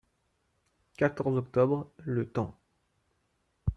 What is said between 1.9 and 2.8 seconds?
Le Temps.